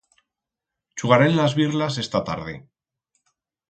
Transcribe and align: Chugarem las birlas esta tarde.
Chugarem 0.95 1.37
las 1.41 1.53
birlas 1.61 1.99
esta 2.07 2.23
tarde. 2.33 2.63